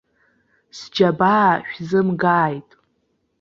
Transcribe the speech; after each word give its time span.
Сџьабаа 0.77 1.53
шәзымгааит! 1.69 2.69